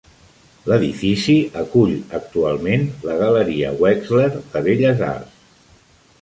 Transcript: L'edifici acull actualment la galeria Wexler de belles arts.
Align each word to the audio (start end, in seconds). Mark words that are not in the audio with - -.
L'edifici 0.69 1.35
acull 1.63 1.93
actualment 2.19 2.87
la 3.09 3.19
galeria 3.21 3.75
Wexler 3.85 4.27
de 4.39 4.65
belles 4.71 5.05
arts. 5.11 5.71